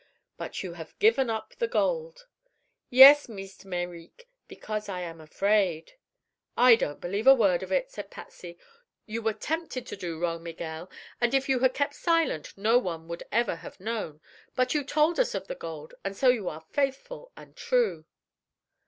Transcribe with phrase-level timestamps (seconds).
[0.35, 2.25] "But you have given up the gold."
[2.89, 5.93] "Yes, Meest Mereek; because I am afraid."
[6.57, 8.57] "I don't believe a word of it," said Patsy.
[9.05, 10.89] "You were tempted to do wrong, Miguel,
[11.21, 14.21] and if you had kept silent no one would ever have known;
[14.55, 18.05] but you told us of the gold, and so you are faithful and true."